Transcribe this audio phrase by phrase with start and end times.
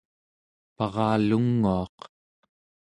[0.77, 1.97] paralunguaq